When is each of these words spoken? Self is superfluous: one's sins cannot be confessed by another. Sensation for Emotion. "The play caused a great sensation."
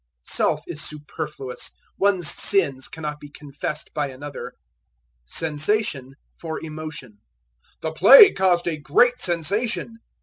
Self 0.25 0.63
is 0.65 0.81
superfluous: 0.81 1.73
one's 1.99 2.27
sins 2.27 2.87
cannot 2.87 3.19
be 3.19 3.29
confessed 3.29 3.93
by 3.93 4.07
another. 4.07 4.53
Sensation 5.27 6.15
for 6.39 6.59
Emotion. 6.65 7.19
"The 7.83 7.91
play 7.91 8.33
caused 8.33 8.67
a 8.67 8.77
great 8.77 9.19
sensation." 9.19 9.99